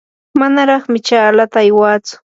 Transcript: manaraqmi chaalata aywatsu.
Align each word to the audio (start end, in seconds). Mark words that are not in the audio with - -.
manaraqmi 0.39 0.99
chaalata 1.07 1.57
aywatsu. 1.63 2.13